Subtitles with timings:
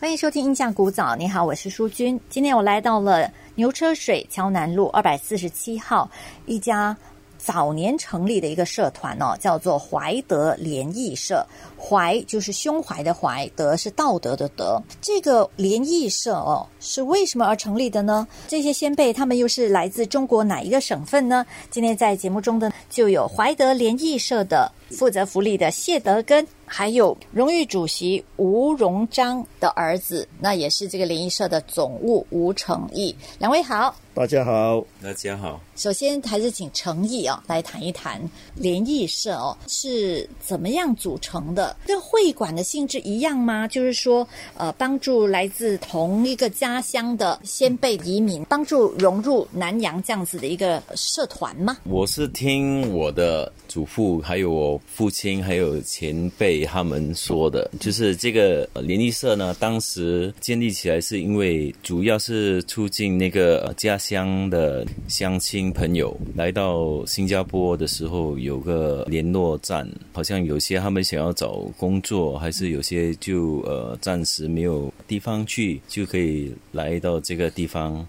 [0.00, 2.18] 欢迎收听《印象古早》，你好，我是淑君。
[2.30, 6.08] 今天我来到了牛车水桥南路二百四十七号
[6.46, 6.96] 一家
[7.36, 11.44] 早年成立的一个社团哦，叫做怀德联谊社。
[11.76, 14.80] 怀就是胸怀的怀，德是道德的德。
[15.00, 18.24] 这个联谊社哦，是为什么而成立的呢？
[18.46, 21.44] 这些先辈他们又是来自中国哪一个省份呢？
[21.72, 26.46] 今天在节目中的就有怀德联谊社的负责福利的谢德根。
[26.68, 33.14] 还有荣誉主席吴荣章的儿子，那也是这个联谊社的总务吴成义。
[33.38, 35.60] 两位好，大家好，大家好。
[35.76, 38.20] 首先还是请成义啊来谈一谈
[38.56, 41.76] 联谊社哦是怎么样组成的？
[41.86, 43.66] 跟会馆的性质一样吗？
[43.68, 51.78] 就是说，呃，帮助来自同一个家乡的先辈移民，帮助融入南洋这样子的一个社团吗？
[51.84, 56.57] 我是听我的祖父，还有我父亲，还有前辈。
[56.58, 78.04] 给他们说的，就是这个联谊社呢，当时建立起来是因为主要是促进那个家乡的乡亲朋友来到新加坡的时候有个联络站，好像有些他们想要找工作，还是有些就呃暂时没有地方去，就可以来到这个地方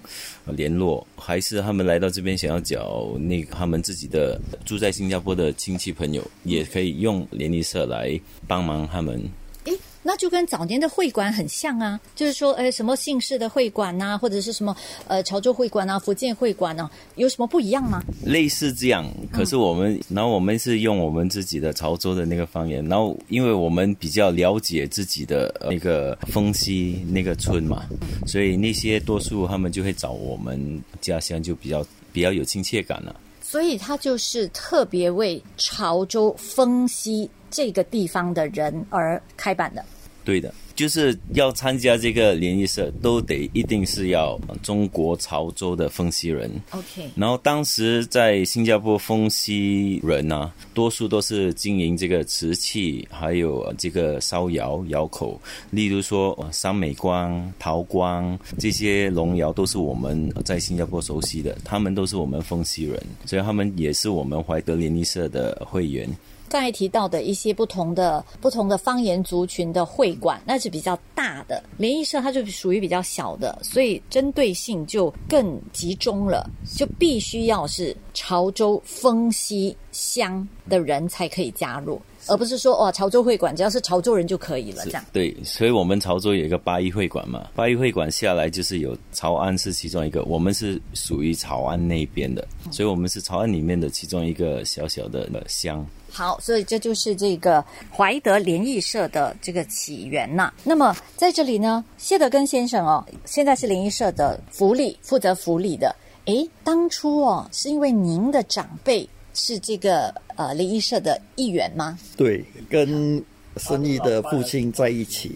[0.47, 8.19] 联络，还是他们来到这边想要找那他们自己的住在新加坡的亲戚朋友，也可以用联谊社来。
[8.47, 9.21] 帮忙他们，
[9.65, 14.75] 诶，那就跟早年的会馆很像啊，就是说，呃，什么姓氏的会馆呐，或者是什么
[15.07, 18.01] 呃潮州会馆啊、福建会馆呢，有什么不一样吗？
[18.23, 27.85] 类似这样，可是我们，然后我们是用我们自己的潮州的那个方言，然后因为我们比较了解自己的那个丰溪那个村嘛，
[28.25, 33.13] 所以那些多数他们就会找我们家乡，就比较比较有亲切感了。
[33.49, 37.27] 所以他就是特别为潮州丰溪。
[37.49, 39.83] 这个地方的人而开办的，
[40.23, 46.49] 对的，就是要参加这个联谊社，都得一定是要中国潮州的丰溪人。
[46.71, 55.37] OK，然后当时在新加坡丰溪人呢，多数都是经营这个瓷器，还有这个烧窑窑口，
[55.69, 66.09] 例如说三美光、陶光这些龙窑，都是我们在新加坡熟悉的，他们都是我们丰溪人，所以他们也是我们怀德联谊社的会员。
[66.49, 85.05] 刚才提到的一些不同的不同的方言族群的会馆，那是比较大的联谊社，它就属于比较小的，所以针对性就更集中了，就必须要是潮州丰溪乡的人才可以加入，而不是说哦潮州会馆只要是潮州人就可以了这样。
[85.13, 95.85] 对，所以我们潮州有一个八一会馆嘛，八一会馆下来就是有潮安是其中一个，我们是属于潮安那边的，所以我们是潮安里面的其中一个小小的乡。
[96.11, 97.63] 好，所以这就是这个
[97.95, 100.53] 怀德联谊社的这个起源呐。
[100.63, 105.95] 那么在这里呢，谢德根先生哦，现在是联谊社的福利负责福利的。
[106.25, 111.97] 诶，当初哦，是因为您的长辈是这个呃联谊社的一员吗？
[112.17, 113.23] 对，跟
[113.57, 115.31] 生意的父亲在一起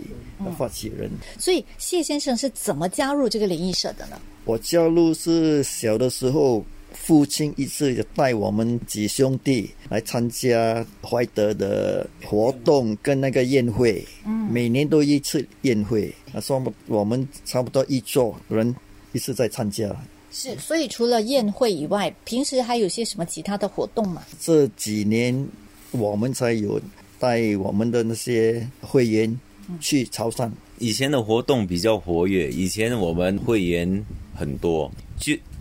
[0.58, 1.10] 发起人。
[1.40, 4.20] 所以谢先生是怎么加入这个联谊社的呢？
[4.46, 6.64] 我加入是小的时候。
[6.94, 14.04] 父亲一次带我们几兄弟来参加怀德的活动跟那个宴会，
[14.50, 16.14] 每年都一次宴会。
[16.32, 18.74] 他说我们差不多一桌人
[19.12, 19.94] 一次在参加。
[20.32, 24.24] 是，所以除了宴会以外，平时还有些什么其他的活动吗？
[24.40, 25.48] 这几年
[25.92, 26.82] 我们才有
[27.20, 29.40] 带我们的那些会员
[29.80, 30.50] 去潮汕。
[30.80, 34.92] 以前的活动比较活跃，以前我们会员很多。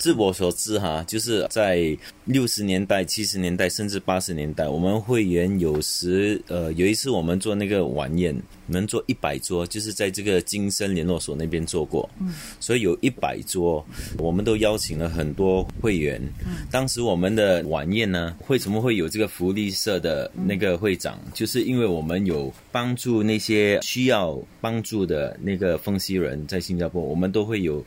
[0.02, 8.36] 据自我所知，哈，就是在六十年代、七十年代，甚至八十年代，我们会员有时，呃，有一次我们做那个晚宴，
[8.66, 13.86] 能做一百桌，就是在这个金生联络所那边做过，嗯，所以有一百桌，
[14.18, 16.20] 我们都邀请了很多会员。
[16.44, 21.16] 嗯，当时我们的晚宴呢，为什么会有这个福利社的那个会长？
[21.32, 27.84] 就是因为我们有帮助那些需要帮助的那个分析人，在新加坡，我们都会有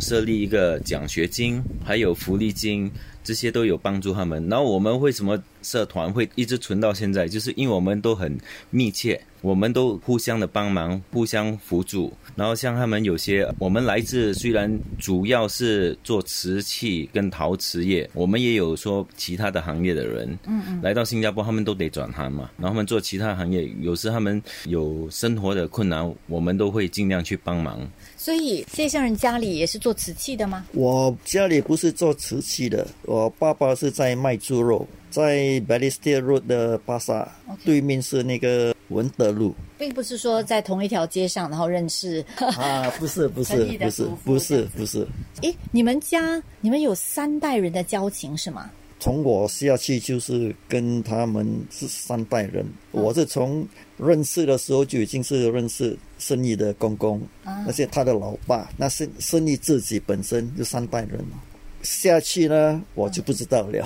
[0.00, 1.51] 设立一个奖学金，
[1.84, 2.90] 还有福利金。
[3.22, 4.46] 这些都有帮助他们。
[4.48, 7.28] 然后我们为什么社团会一直存到现在？
[7.28, 8.36] 就是因为我们都很
[8.70, 12.12] 密切，我们都互相的帮忙，互相辅助。
[12.34, 22.50] 然后像他们有些，我们来自虽然主要是做瓷器跟陶瓷业，我们也有说其他的行业的人，嗯嗯，来到新加坡他们都得转行嘛。
[22.56, 27.86] 然后他们做其他行业，有时他们有生活的困难，我们都会尽量去帮忙。
[28.16, 30.64] 所以谢先生家里也是做瓷器的吗？
[30.72, 35.36] 我家里不是做瓷器的，我爸爸是在卖猪肉，在
[35.68, 37.30] Balestier Road 的巴萨
[37.62, 39.54] 对面是那个文德路。
[39.76, 42.24] 并不是说在同一条街上，然后认识。
[42.56, 45.06] 啊，不是 不是不是不是不是，
[45.42, 48.70] 诶，你们家你们有三代人的交情是吗？
[48.98, 53.68] 从我下去就是跟他们是三代人，我是从
[53.98, 57.20] 认识的时候就已经是认识生意的公公，
[57.66, 61.42] 而且他的老爸，那是生意自己本身就三代人了。
[61.82, 63.84] 下去呢，我就不知道了。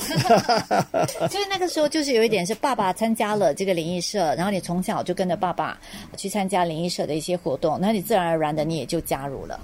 [1.28, 5.78] 就是那个时候，就是有一点是爸爸参加了这个灵异社，然后你从小就跟着爸爸
[6.16, 9.58] 去参加灵异社的一些活动，那你自然而然的你也就加入了。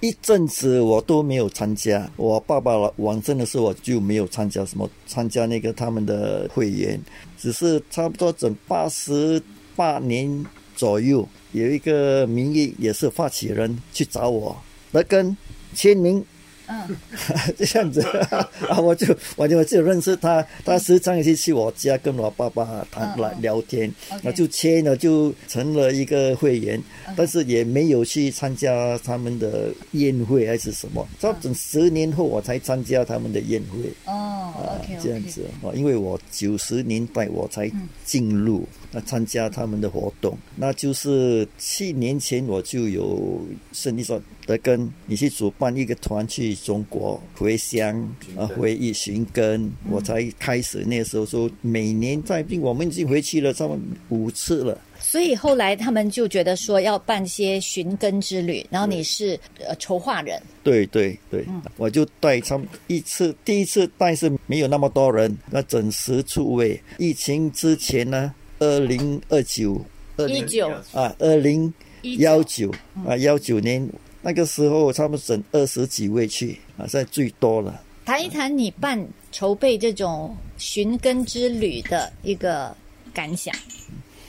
[0.00, 7.00] 一阵子我都没有参加，我爸爸往生的时候我就没有参加什么参加那个他们的会员，
[7.38, 9.42] 只是差不多整八十
[9.76, 10.44] 八年
[10.76, 14.56] 左右，有一个名义也是发起人去找我，
[14.92, 15.36] 来跟
[15.74, 16.24] 签名。
[16.66, 16.96] 嗯，
[17.56, 18.00] 这样子。
[18.68, 19.06] 啊，我就
[19.36, 23.92] 我就我就认识他，他时常也是去我家跟我爸爸谈嗯来聊天。
[24.22, 26.82] 那就签了，就成了一个会员，
[27.16, 33.90] 但是也没有去参加他们的宴会还是什么，到整十年后我才参加他们的宴会。
[34.06, 37.70] 哦啊，OK，这样子啊，因为我九十年代我才
[38.04, 43.40] 进入那参加他们的活动，那就是七年前我就有
[43.72, 47.96] 生意说德根，你去主办一个团去中国回乡
[48.36, 54.78] 啊，回忆寻根，我才开始那时候说每年在我们已经回去了差不多五次了。
[55.00, 61.44] 所以后来他们就觉得说要办些寻根之旅，然后你是呃筹划人，对对对，
[61.76, 66.80] 我就带他们一次，第一次但是没有那么多人，那整十出位。
[66.98, 69.80] 疫情之前呢，二零二九、
[70.16, 70.70] 二零一九。
[70.92, 72.72] 啊，二零一幺九。
[73.06, 73.86] 啊，幺九年
[74.24, 77.82] 那个时候，他们整二十几位去啊，现在最多了。
[78.06, 82.74] 谈一谈你办筹备这种寻根之旅的一个
[83.12, 83.54] 感想。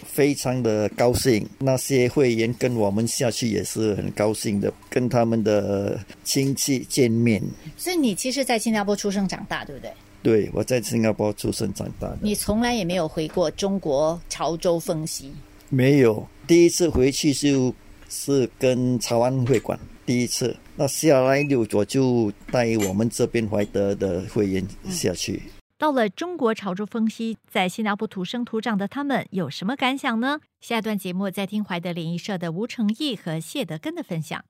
[0.04, 7.42] 非常的高兴，那些会员跟我们下去也是很高兴的，跟他们的亲戚见面。
[7.78, 9.92] 所以你其实，在新加坡出生长大，对不对？
[10.24, 15.32] 对我在新加坡出生长大的，你从来也没有回过中国潮州凤溪。
[15.70, 17.74] 没有，第一次回去就
[18.18, 25.44] 是跟潮安会馆第一次，那下来就我就带我们这边怀德的会员下去。
[25.78, 30.40] 到了中国潮州丰溪，在新加坡土生土长的他们有什么感想呢？
[30.62, 34.46] 下段节目再听怀德联谊社的吴成义和谢德根的分享。